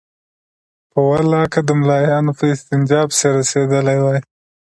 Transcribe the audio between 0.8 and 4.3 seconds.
په والله که د ملايانو په استنجا پسې رسېدلي وای.